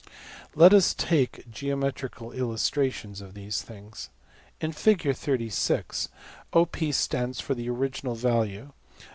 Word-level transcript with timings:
Let 0.55 0.73
us 0.73 0.95
take 0.95 1.45
geometrical 1.51 2.31
illustrations 2.31 3.21
of 3.21 3.35
these 3.35 3.61
things. 3.61 4.09
In 4.59 4.71
\Fig, 4.71 5.05
$OP$~stands 5.05 7.39
for 7.39 7.53
the 7.53 7.69
original 7.69 8.15
value. 8.15 8.71